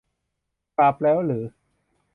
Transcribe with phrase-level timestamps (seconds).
[0.75, 1.39] กลับแล้วรึ